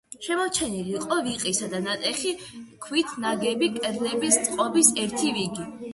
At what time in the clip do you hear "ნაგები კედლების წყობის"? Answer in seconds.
3.27-4.91